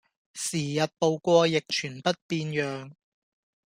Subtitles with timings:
[0.03, 0.07] 時日
[0.97, 2.91] 步過亦全不變樣